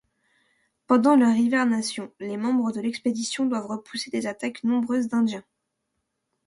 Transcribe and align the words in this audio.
Pendant 0.87 1.15
leur 1.15 1.35
hivernation, 1.35 2.11
les 2.19 2.35
membres 2.35 2.71
de 2.71 2.81
l'expédition 2.81 3.45
doivent 3.45 3.67
repousser 3.67 4.09
des 4.09 4.25
attaques 4.25 4.63
nombreuses 4.63 5.07
d'Indiens. 5.09 5.43